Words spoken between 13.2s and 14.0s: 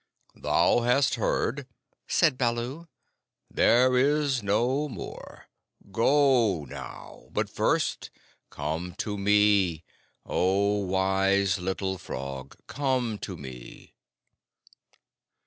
me!"